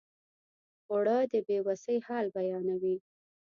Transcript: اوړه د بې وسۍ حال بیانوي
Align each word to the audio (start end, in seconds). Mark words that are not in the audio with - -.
اوړه 0.89 1.17
د 1.31 1.33
بې 1.47 1.57
وسۍ 1.67 1.97
حال 2.07 2.25
بیانوي 2.35 2.95